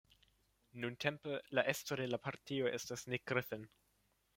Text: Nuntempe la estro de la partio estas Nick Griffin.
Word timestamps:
Nuntempe 0.85 1.37
la 1.59 1.65
estro 1.75 2.01
de 2.03 2.09
la 2.15 2.21
partio 2.27 2.73
estas 2.83 3.09
Nick 3.13 3.33
Griffin. 3.35 3.75